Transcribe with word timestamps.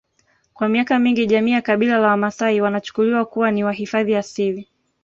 Kwa 0.53 0.69
miaka 0.69 0.99
mingi 0.99 1.25
jamii 1.27 1.51
ya 1.51 1.61
kabila 1.61 1.97
la 1.97 2.07
wamaasai 2.07 2.61
wanachukuliwa 2.61 3.25
kuwa 3.25 3.51
ni 3.51 3.63
wahifadhi 3.63 4.15
asili 4.15 4.69